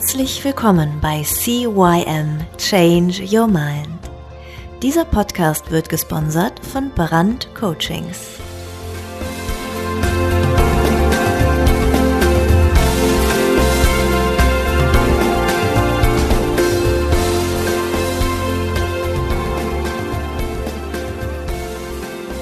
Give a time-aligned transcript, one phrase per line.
[0.00, 3.86] Herzlich willkommen bei CYM Change Your Mind.
[4.82, 8.18] Dieser Podcast wird gesponsert von Brand Coachings.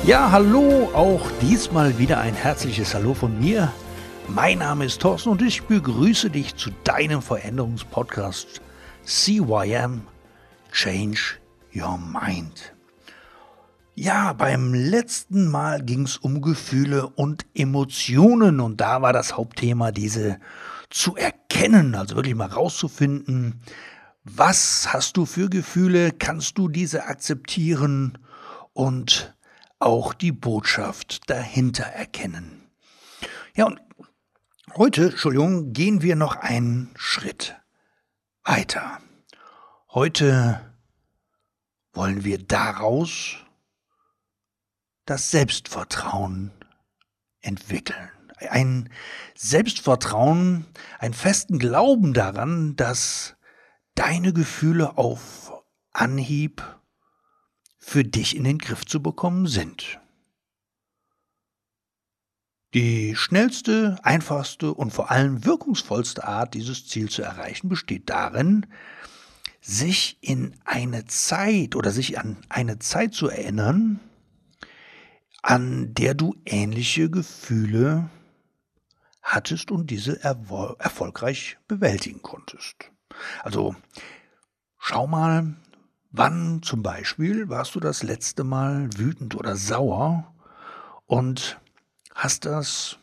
[0.06, 3.72] Ja, hallo, auch diesmal wieder ein herzliches Hallo von mir.
[4.34, 8.60] Mein Name ist Thorsten und ich begrüße dich zu deinem Veränderungspodcast
[9.04, 10.02] CYM
[10.70, 11.38] Change
[11.74, 12.74] Your Mind.
[13.94, 19.92] Ja, beim letzten Mal ging es um Gefühle und Emotionen und da war das Hauptthema,
[19.92, 20.38] diese
[20.90, 23.62] zu erkennen, also wirklich mal rauszufinden,
[24.24, 28.18] was hast du für Gefühle, kannst du diese akzeptieren
[28.74, 29.34] und
[29.78, 32.68] auch die Botschaft dahinter erkennen.
[33.56, 33.80] Ja, und
[34.76, 37.56] heute, Entschuldigung, gehen wir noch einen Schritt
[38.44, 39.00] weiter.
[39.90, 40.74] Heute
[41.92, 43.36] wollen wir daraus
[45.04, 46.52] das Selbstvertrauen
[47.40, 48.10] entwickeln.
[48.50, 48.90] Ein
[49.34, 50.66] Selbstvertrauen,
[50.98, 53.36] einen festen Glauben daran, dass
[53.94, 55.52] deine Gefühle auf
[55.92, 56.62] Anhieb
[57.78, 59.97] für dich in den Griff zu bekommen sind.
[62.74, 68.66] Die schnellste, einfachste und vor allem wirkungsvollste Art, dieses Ziel zu erreichen, besteht darin,
[69.60, 74.00] sich in eine Zeit oder sich an eine Zeit zu erinnern,
[75.42, 78.10] an der du ähnliche Gefühle
[79.22, 82.90] hattest und diese erfolgreich bewältigen konntest.
[83.42, 83.74] Also
[84.78, 85.56] schau mal,
[86.10, 90.34] Wann zum Beispiel warst du das letzte Mal wütend oder sauer
[91.04, 91.60] und
[92.18, 92.98] hast das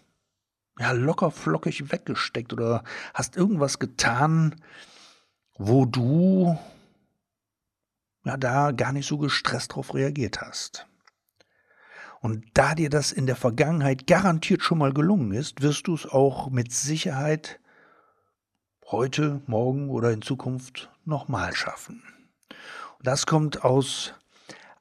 [0.78, 4.62] ja locker flockig weggesteckt oder hast irgendwas getan,
[5.58, 6.60] wo du
[8.26, 10.86] ja da gar nicht so gestresst drauf reagiert hast.
[12.20, 16.06] Und da dir das in der Vergangenheit garantiert schon mal gelungen ist, wirst du es
[16.06, 17.60] auch mit Sicherheit
[18.88, 22.04] heute, morgen oder in Zukunft nochmal schaffen.
[23.02, 24.14] Das kommt aus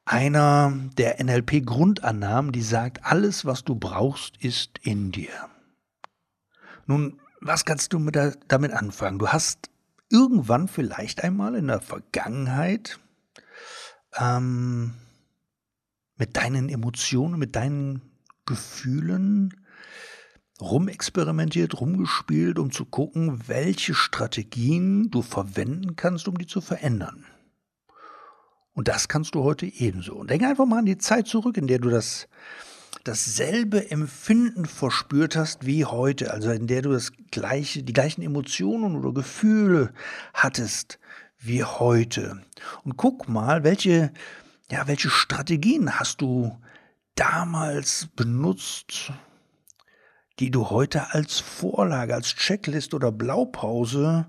[0.04, 5.48] einer der NLP-Grundannahmen, die sagt, alles, was du brauchst, ist in dir.
[6.86, 9.18] Nun, was kannst du der, damit anfangen?
[9.18, 9.70] Du hast
[10.10, 12.98] irgendwann vielleicht einmal in der Vergangenheit
[14.16, 14.94] ähm,
[16.16, 18.02] mit deinen Emotionen, mit deinen
[18.46, 19.54] Gefühlen
[20.60, 27.24] rumexperimentiert, rumgespielt, um zu gucken, welche Strategien du verwenden kannst, um die zu verändern.
[28.74, 30.14] Und das kannst du heute ebenso.
[30.16, 32.28] Und denk einfach mal an die Zeit zurück, in der du das
[33.04, 38.96] dasselbe Empfinden verspürt hast wie heute, also in der du das gleiche, die gleichen Emotionen
[38.96, 39.92] oder Gefühle
[40.32, 40.98] hattest
[41.38, 42.42] wie heute.
[42.82, 44.12] Und guck mal, welche,
[44.70, 46.58] ja, welche Strategien hast du
[47.14, 49.12] damals benutzt,
[50.38, 54.26] die du heute als Vorlage, als Checklist oder Blaupause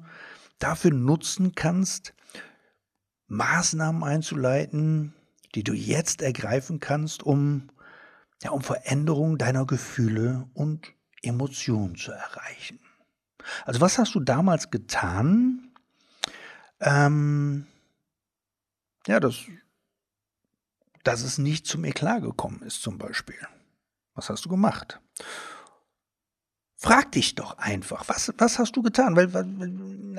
[0.60, 2.14] dafür nutzen kannst,
[3.28, 5.14] Maßnahmen einzuleiten,
[5.56, 7.70] die du jetzt ergreifen kannst, um,
[8.44, 12.80] ja, um Veränderung deiner Gefühle und Emotionen zu erreichen.
[13.64, 15.72] Also was hast du damals getan?
[16.80, 17.68] Ähm,
[19.08, 19.38] ja, dass,
[21.04, 23.38] dass es nicht zum Eklat gekommen ist zum Beispiel.
[24.14, 25.00] Was hast du gemacht?
[26.86, 29.16] Frag dich doch einfach, was, was hast du getan?
[29.16, 29.32] Weil,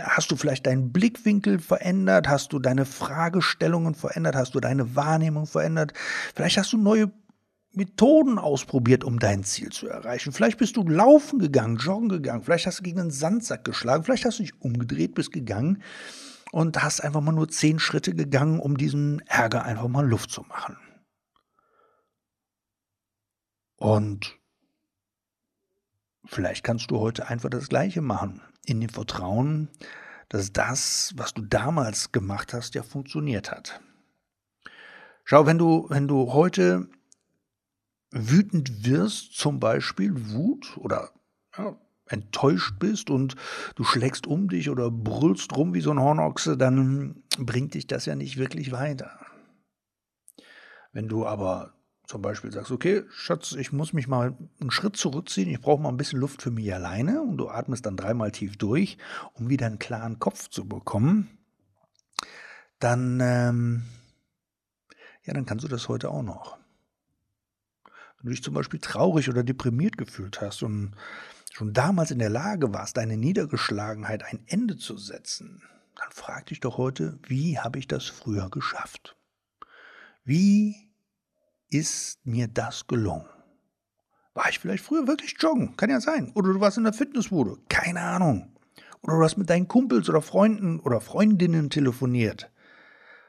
[0.02, 2.28] hast du vielleicht deinen Blickwinkel verändert?
[2.28, 4.34] Hast du deine Fragestellungen verändert?
[4.34, 5.92] Hast du deine Wahrnehmung verändert?
[6.34, 7.12] Vielleicht hast du neue
[7.70, 10.32] Methoden ausprobiert, um dein Ziel zu erreichen.
[10.32, 12.42] Vielleicht bist du laufen gegangen, joggen gegangen.
[12.42, 14.02] Vielleicht hast du gegen einen Sandsack geschlagen.
[14.02, 15.84] Vielleicht hast du dich umgedreht, bist gegangen
[16.50, 20.42] und hast einfach mal nur zehn Schritte gegangen, um diesen Ärger einfach mal Luft zu
[20.42, 20.76] machen.
[23.76, 24.36] Und
[26.26, 29.68] Vielleicht kannst du heute einfach das Gleiche machen, in dem Vertrauen,
[30.28, 33.80] dass das, was du damals gemacht hast, ja funktioniert hat.
[35.24, 36.88] Schau, wenn du, wenn du heute
[38.10, 41.10] wütend wirst, zum Beispiel Wut oder
[41.56, 41.76] ja,
[42.08, 43.36] enttäuscht bist und
[43.74, 48.06] du schlägst um dich oder brüllst rum wie so ein Hornochse, dann bringt dich das
[48.06, 49.18] ja nicht wirklich weiter.
[50.92, 51.75] Wenn du aber
[52.06, 55.88] zum Beispiel sagst, okay, Schatz, ich muss mich mal einen Schritt zurückziehen, ich brauche mal
[55.88, 58.96] ein bisschen Luft für mich alleine und du atmest dann dreimal tief durch,
[59.34, 61.28] um wieder einen klaren Kopf zu bekommen,
[62.78, 63.82] dann, ähm,
[65.24, 66.58] ja, dann kannst du das heute auch noch.
[68.18, 70.94] Wenn du dich zum Beispiel traurig oder deprimiert gefühlt hast und
[71.52, 75.62] schon damals in der Lage warst, deine Niedergeschlagenheit ein Ende zu setzen,
[75.96, 79.16] dann frag dich doch heute, wie habe ich das früher geschafft?
[80.24, 80.85] Wie
[81.78, 83.26] ist mir das gelungen?
[84.34, 85.76] War ich vielleicht früher wirklich joggen?
[85.76, 86.32] Kann ja sein.
[86.34, 87.56] Oder du warst in der Fitnessbude.
[87.68, 88.54] Keine Ahnung.
[89.02, 92.50] Oder du hast mit deinen Kumpels oder Freunden oder Freundinnen telefoniert.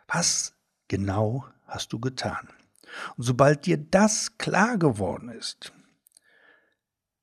[0.07, 0.55] Was
[0.87, 2.49] genau hast du getan?
[3.15, 5.71] Und sobald dir das klar geworden ist,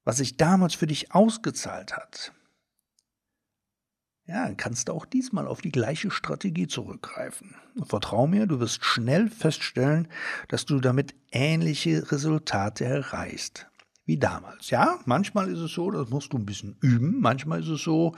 [0.04, 2.32] was sich damals für dich ausgezahlt hat,
[4.26, 7.54] ja, kannst du auch diesmal auf die gleiche Strategie zurückgreifen.
[7.74, 10.08] Und vertrau mir, du wirst schnell feststellen,
[10.48, 13.66] dass du damit ähnliche Resultate erreichst
[14.06, 14.70] wie damals.
[14.70, 17.20] Ja, manchmal ist es so, das musst du ein bisschen üben.
[17.20, 18.14] Manchmal ist es so,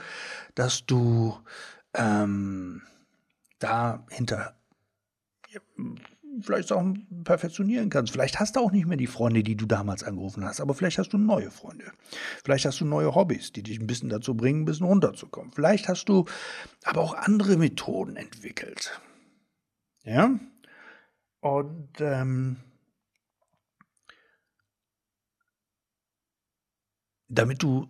[0.55, 1.37] dass du
[1.93, 2.81] ähm,
[3.59, 4.57] da hinter
[6.41, 6.83] vielleicht auch
[7.23, 8.13] perfektionieren kannst.
[8.13, 10.97] Vielleicht hast du auch nicht mehr die Freunde, die du damals angerufen hast, aber vielleicht
[10.97, 11.91] hast du neue Freunde.
[12.43, 15.51] Vielleicht hast du neue Hobbys, die dich ein bisschen dazu bringen, ein bisschen runterzukommen.
[15.51, 16.25] Vielleicht hast du
[16.83, 18.99] aber auch andere Methoden entwickelt.
[20.03, 20.39] Ja?
[21.41, 22.57] Und ähm,
[27.27, 27.87] damit du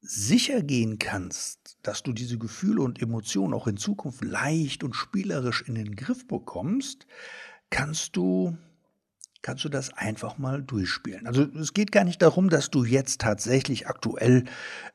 [0.00, 5.62] sicher gehen kannst, dass du diese Gefühle und Emotionen auch in Zukunft leicht und spielerisch
[5.66, 7.06] in den Griff bekommst,
[7.70, 8.56] kannst du
[9.42, 11.26] kannst du das einfach mal durchspielen.
[11.28, 14.44] Also es geht gar nicht darum, dass du jetzt tatsächlich aktuell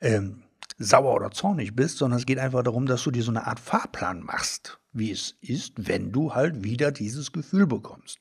[0.01, 0.43] ähm,
[0.77, 3.61] sauer oder zornig bist, sondern es geht einfach darum, dass du dir so eine Art
[3.61, 8.19] Fahrplan machst, wie es ist, wenn du halt wieder dieses Gefühl bekommst.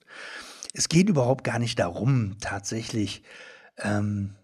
[0.72, 3.24] Es geht überhaupt gar nicht darum, tatsächlich
[3.78, 4.34] ähm,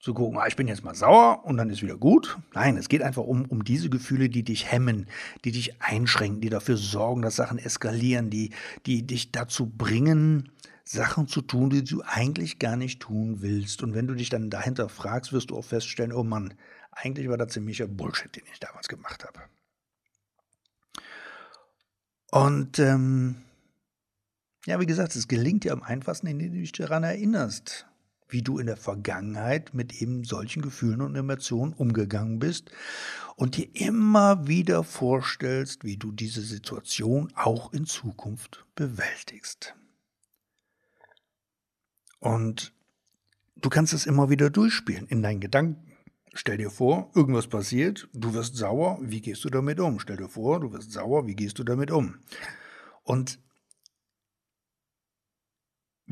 [0.00, 2.38] zu gucken, ah, ich bin jetzt mal sauer und dann ist wieder gut.
[2.54, 5.06] Nein, es geht einfach um, um diese Gefühle, die dich hemmen,
[5.44, 8.50] die dich einschränken, die dafür sorgen, dass Sachen eskalieren, die,
[8.86, 10.52] die dich dazu bringen,
[10.84, 13.82] Sachen zu tun, die du eigentlich gar nicht tun willst.
[13.82, 16.54] Und wenn du dich dann dahinter fragst, wirst du auch feststellen, oh Mann,
[16.92, 19.40] eigentlich war das ziemlicher Bullshit, den ich damals gemacht habe.
[22.30, 23.36] Und ähm,
[24.64, 27.86] ja, wie gesagt, es gelingt dir am einfachsten, indem du dich daran erinnerst,
[28.32, 32.70] wie du in der Vergangenheit mit eben solchen Gefühlen und Emotionen umgegangen bist
[33.36, 39.74] und dir immer wieder vorstellst, wie du diese Situation auch in Zukunft bewältigst.
[42.18, 42.72] Und
[43.56, 45.90] du kannst es immer wieder durchspielen in deinen Gedanken.
[46.32, 49.98] Stell dir vor, irgendwas passiert, du wirst sauer, wie gehst du damit um?
[49.98, 52.18] Stell dir vor, du wirst sauer, wie gehst du damit um?
[53.02, 53.40] Und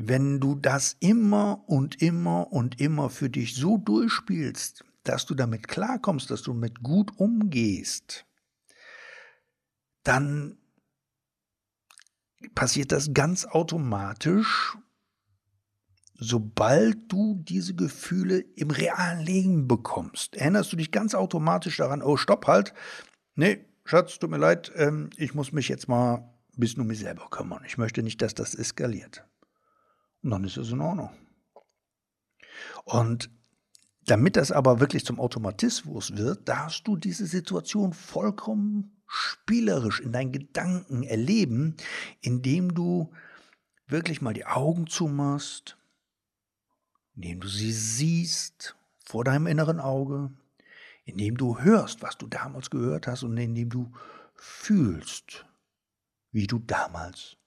[0.01, 5.67] wenn du das immer und immer und immer für dich so durchspielst, dass du damit
[5.67, 8.25] klarkommst, dass du mit gut umgehst,
[10.03, 10.57] dann
[12.55, 14.77] passiert das ganz automatisch,
[16.13, 20.37] sobald du diese Gefühle im realen Leben bekommst.
[20.37, 22.73] Erinnerst du dich ganz automatisch daran, oh, stopp halt,
[23.35, 26.99] nee, Schatz, tut mir leid, ähm, ich muss mich jetzt mal ein bisschen um mich
[26.99, 27.63] selber kümmern.
[27.65, 29.28] Ich möchte nicht, dass das eskaliert.
[30.21, 31.11] Und dann ist es in Ordnung.
[32.85, 33.29] Und
[34.05, 40.31] damit das aber wirklich zum Automatismus wird, darfst du diese Situation vollkommen spielerisch in deinen
[40.31, 41.75] Gedanken erleben,
[42.21, 43.11] indem du
[43.87, 45.77] wirklich mal die Augen zumachst,
[47.15, 50.31] indem du sie siehst vor deinem inneren Auge,
[51.05, 53.91] indem du hörst, was du damals gehört hast und indem du
[54.35, 55.45] fühlst,
[56.31, 57.37] wie du damals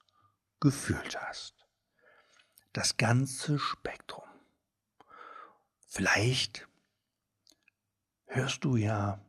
[0.60, 1.61] gefühlt hast
[2.72, 4.24] das ganze Spektrum.
[5.86, 6.66] Vielleicht
[8.26, 9.20] hörst du ja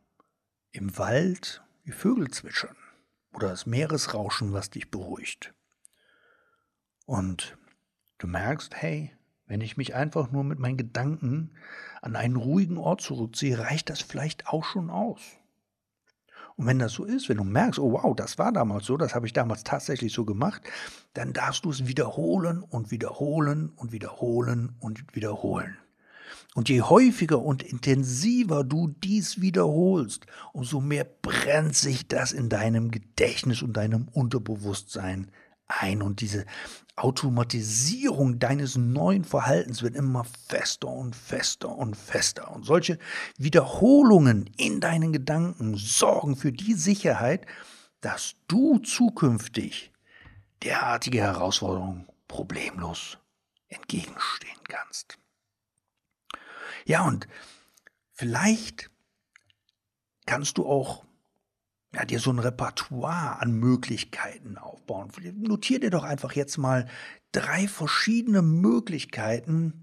[0.70, 2.76] im Wald die Vögel zwitschern
[3.32, 5.52] oder das Meeresrauschen, was dich beruhigt.
[7.04, 7.58] Und
[8.18, 9.14] du merkst, hey,
[9.46, 11.54] wenn ich mich einfach nur mit meinen Gedanken
[12.00, 15.20] an einen ruhigen Ort zurückziehe, reicht das vielleicht auch schon aus.
[16.56, 19.14] Und wenn das so ist, wenn du merkst, oh wow, das war damals so, das
[19.14, 20.62] habe ich damals tatsächlich so gemacht,
[21.14, 25.76] dann darfst du es wiederholen und wiederholen und wiederholen und wiederholen.
[26.54, 32.92] Und je häufiger und intensiver du dies wiederholst, umso mehr brennt sich das in deinem
[32.92, 35.32] Gedächtnis und deinem Unterbewusstsein
[35.66, 36.02] ein.
[36.02, 36.46] Und diese
[36.96, 42.50] Automatisierung deines neuen Verhaltens wird immer fester und fester und fester.
[42.52, 42.98] Und solche
[43.36, 47.46] Wiederholungen in deinen Gedanken sorgen für die Sicherheit,
[48.00, 49.92] dass du zukünftig
[50.62, 53.18] derartige Herausforderungen problemlos
[53.68, 55.18] entgegenstehen kannst.
[56.86, 57.26] Ja, und
[58.12, 58.90] vielleicht
[60.26, 61.04] kannst du auch
[61.94, 65.10] ja, dir so ein Repertoire an Möglichkeiten aufbauen.
[65.36, 66.86] Notier dir doch einfach jetzt mal
[67.32, 69.82] drei verschiedene Möglichkeiten,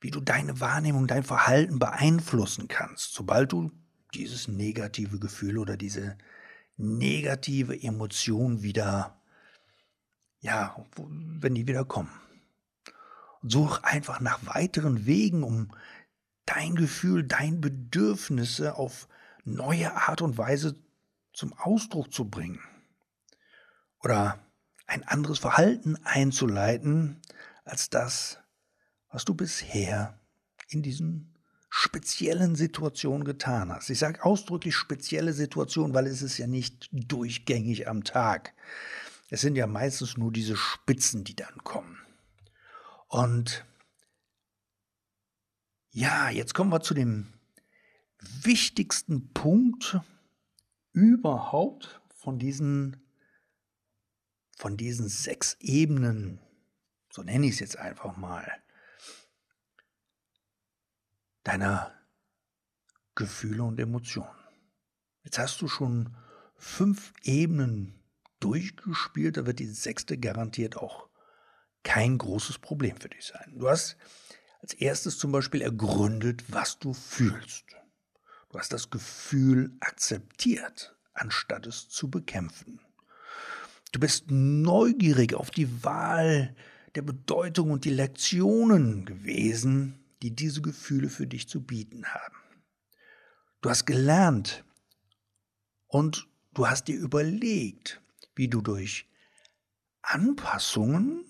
[0.00, 3.70] wie du deine Wahrnehmung, dein Verhalten beeinflussen kannst, sobald du
[4.14, 6.16] dieses negative Gefühl oder diese
[6.76, 9.20] negative Emotion wieder,
[10.40, 12.10] ja, wenn die wieder kommen.
[13.42, 15.70] Such einfach nach weiteren Wegen, um
[16.46, 19.08] dein Gefühl, dein Bedürfnisse auf
[19.44, 20.76] neue Art und Weise
[21.40, 22.60] zum Ausdruck zu bringen.
[24.02, 24.38] Oder
[24.86, 27.22] ein anderes Verhalten einzuleiten
[27.64, 28.38] als das,
[29.08, 30.20] was du bisher
[30.68, 31.34] in diesen
[31.70, 33.88] speziellen Situationen getan hast.
[33.88, 38.52] Ich sage ausdrücklich spezielle Situationen, weil es ist ja nicht durchgängig am Tag.
[39.30, 41.96] Es sind ja meistens nur diese Spitzen, die dann kommen.
[43.08, 43.64] Und
[45.90, 47.32] ja, jetzt kommen wir zu dem
[48.42, 49.98] wichtigsten Punkt
[50.92, 53.02] überhaupt von diesen,
[54.56, 56.40] von diesen sechs Ebenen,
[57.10, 58.50] so nenne ich es jetzt einfach mal,
[61.42, 61.94] deiner
[63.14, 64.28] Gefühle und Emotionen.
[65.24, 66.16] Jetzt hast du schon
[66.56, 68.00] fünf Ebenen
[68.40, 71.08] durchgespielt, da wird die sechste garantiert auch
[71.82, 73.54] kein großes Problem für dich sein.
[73.56, 73.96] Du hast
[74.60, 77.64] als erstes zum Beispiel ergründet, was du fühlst.
[78.50, 82.80] Du hast das Gefühl akzeptiert, anstatt es zu bekämpfen.
[83.92, 86.54] Du bist neugierig auf die Wahl
[86.96, 92.36] der Bedeutung und die Lektionen gewesen, die diese Gefühle für dich zu bieten haben.
[93.60, 94.64] Du hast gelernt
[95.86, 98.00] und du hast dir überlegt,
[98.34, 99.06] wie du durch
[100.02, 101.24] Anpassungen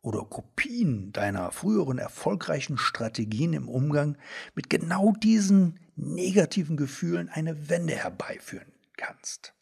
[0.00, 4.16] oder Kopien deiner früheren erfolgreichen Strategien im Umgang
[4.54, 9.54] mit genau diesen negativen Gefühlen eine Wende herbeiführen kannst.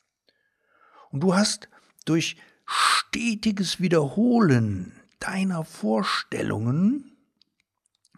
[1.11, 1.69] Und du hast
[2.05, 7.17] durch stetiges Wiederholen deiner Vorstellungen,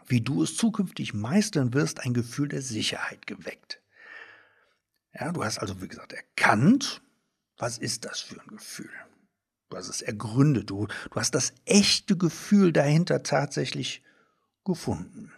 [0.06, 3.80] wie du es zukünftig meistern wirst, ein Gefühl der Sicherheit geweckt.
[5.14, 7.02] Ja, du hast also, wie gesagt, erkannt,
[7.56, 8.90] was ist das für ein Gefühl.
[9.68, 14.02] Du hast es ergründet, du, du hast das echte Gefühl dahinter tatsächlich
[14.64, 15.32] gefunden.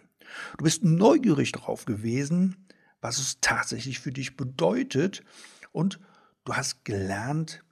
[0.57, 2.67] Du bist neugierig darauf gewesen,
[3.01, 5.23] was es tatsächlich für dich bedeutet
[5.71, 5.99] und
[6.43, 7.63] du hast gelernt,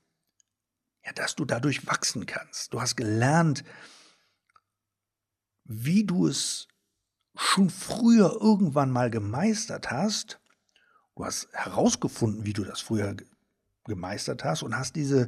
[1.06, 2.74] ja, dass du dadurch wachsen kannst.
[2.74, 3.64] Du hast gelernt,
[5.64, 6.68] wie du es
[7.36, 10.40] schon früher irgendwann mal gemeistert hast.
[11.16, 13.16] Du hast herausgefunden, wie du das früher
[13.86, 15.28] gemeistert hast und hast diese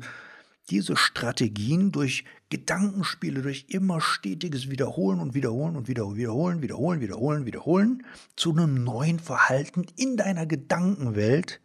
[0.69, 8.05] diese Strategien durch Gedankenspiele, durch immer stetiges Wiederholen und Wiederholen und Wiederholen, Wiederholen, Wiederholen, Wiederholen
[8.35, 11.61] zu einem neuen Verhalten in deiner Gedankenwelt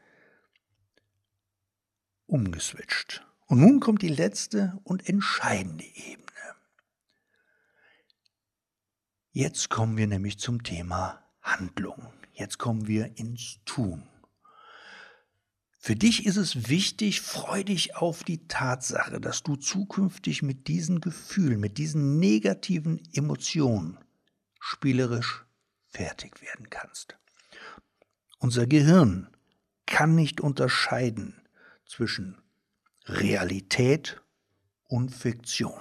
[2.26, 3.26] umgeswitcht.
[3.47, 6.26] Und nun kommt die letzte und entscheidende Ebene.
[9.33, 12.12] Jetzt kommen wir nämlich zum Thema Handlung.
[12.33, 14.10] Jetzt kommen wir ins Tun.
[15.83, 21.01] Für dich ist es wichtig, freu dich auf die Tatsache, dass du zukünftig mit diesen
[21.01, 23.97] Gefühlen, mit diesen negativen Emotionen
[24.61, 25.47] spielerisch
[25.89, 27.17] fertig werden kannst.
[28.39, 29.29] Unser Gehirn
[29.87, 31.41] kann nicht unterscheiden
[31.87, 32.37] zwischen
[33.07, 34.21] Realität
[34.85, 35.81] und Fiktion.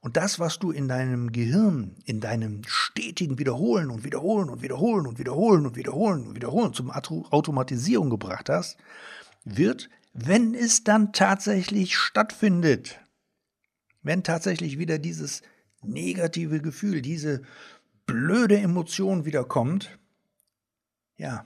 [0.00, 5.06] Und das, was du in deinem Gehirn, in deinem stetigen Wiederholen und Wiederholen und Wiederholen
[5.06, 8.78] und Wiederholen und Wiederholen und Wiederholen zum Automatisierung gebracht hast,
[9.44, 12.98] wird, wenn es dann tatsächlich stattfindet,
[14.02, 15.42] wenn tatsächlich wieder dieses
[15.82, 17.42] negative Gefühl, diese
[18.06, 19.98] blöde Emotion wiederkommt,
[21.16, 21.44] ja,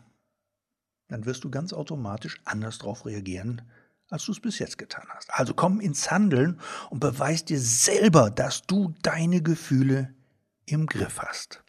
[1.09, 3.63] dann wirst du ganz automatisch anders darauf reagieren,
[4.11, 5.33] als du es bis jetzt getan hast.
[5.33, 10.15] Also komm ins Handeln und beweis dir selber, dass du deine Gefühle
[10.67, 11.63] im Griff hast.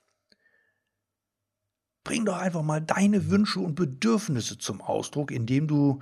[2.03, 6.01] Bring doch einfach mal deine Wünsche und Bedürfnisse zum Ausdruck, indem du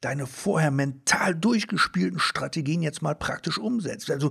[0.00, 4.10] deine vorher mental durchgespielten Strategien jetzt mal praktisch umsetzt.
[4.10, 4.30] Also,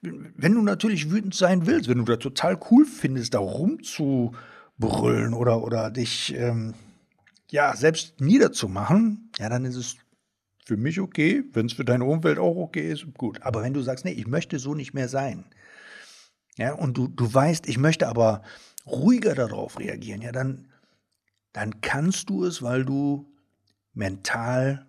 [0.00, 5.62] wenn du natürlich wütend sein willst, wenn du das total cool findest, da rumzubrüllen oder,
[5.62, 6.74] oder dich ähm,
[7.50, 9.96] ja, selbst niederzumachen, ja, dann ist es
[10.70, 13.42] für mich okay, wenn es für deine Umwelt auch okay ist, gut.
[13.42, 15.44] Aber wenn du sagst, nee, ich möchte so nicht mehr sein,
[16.56, 18.42] ja, und du, du weißt, ich möchte aber
[18.86, 20.68] ruhiger darauf reagieren, ja, dann,
[21.52, 23.32] dann kannst du es, weil du
[23.94, 24.86] mental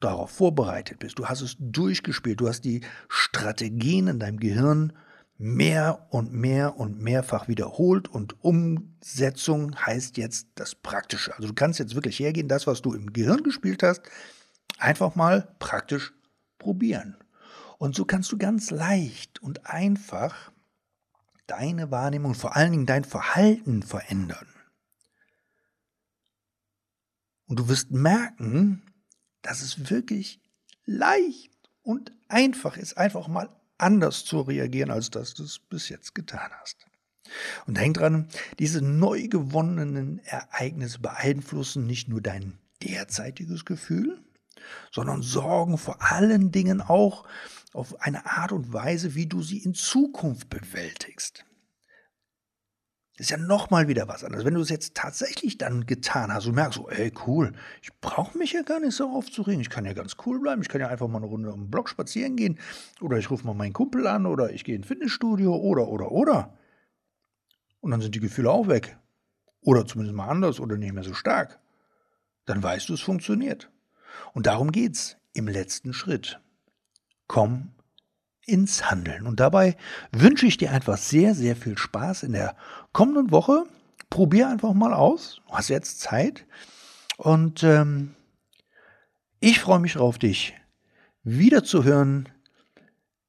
[0.00, 1.18] darauf vorbereitet bist.
[1.18, 2.80] Du hast es durchgespielt, du hast die
[3.10, 4.94] Strategien in deinem Gehirn
[5.36, 11.34] mehr und mehr und mehrfach wiederholt und Umsetzung heißt jetzt das Praktische.
[11.36, 14.00] Also du kannst jetzt wirklich hergehen, das, was du im Gehirn gespielt hast,
[14.78, 16.12] Einfach mal praktisch
[16.58, 17.16] probieren.
[17.78, 20.52] Und so kannst du ganz leicht und einfach
[21.46, 24.48] deine Wahrnehmung, vor allen Dingen dein Verhalten verändern.
[27.46, 28.82] Und du wirst merken,
[29.42, 30.40] dass es wirklich
[30.84, 36.14] leicht und einfach ist, einfach mal anders zu reagieren, als dass du es bis jetzt
[36.14, 36.84] getan hast.
[37.66, 44.22] Und denk dran, diese neu gewonnenen Ereignisse beeinflussen nicht nur dein derzeitiges Gefühl,
[44.90, 47.26] sondern sorgen vor allen Dingen auch
[47.72, 51.44] auf eine Art und Weise, wie du sie in Zukunft bewältigst.
[53.18, 54.44] Das ist ja nochmal wieder was anderes.
[54.44, 58.38] Wenn du es jetzt tatsächlich dann getan hast und merkst, so, ey, cool, ich brauche
[58.38, 59.60] mich ja gar nicht so aufzuregen.
[59.60, 60.62] Ich kann ja ganz cool bleiben.
[60.62, 62.60] Ich kann ja einfach mal eine Runde am Block spazieren gehen.
[63.00, 64.24] Oder ich rufe mal meinen Kumpel an.
[64.24, 65.52] Oder ich gehe ins Fitnessstudio.
[65.52, 66.56] Oder, oder, oder.
[67.80, 68.96] Und dann sind die Gefühle auch weg.
[69.62, 71.58] Oder zumindest mal anders oder nicht mehr so stark.
[72.46, 73.68] Dann weißt du, es funktioniert.
[74.34, 76.40] Und darum geht's im letzten Schritt.
[77.26, 77.72] Komm
[78.46, 79.26] ins Handeln.
[79.26, 79.76] Und dabei
[80.10, 82.56] wünsche ich dir einfach sehr, sehr viel Spaß in der
[82.92, 83.64] kommenden Woche.
[84.10, 85.40] Probier einfach mal aus.
[85.46, 86.46] Du hast jetzt Zeit.
[87.18, 88.14] Und ähm,
[89.40, 90.54] ich freue mich darauf, dich
[91.22, 92.28] wieder zu hören,